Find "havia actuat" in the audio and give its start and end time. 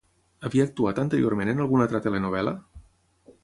0.47-1.01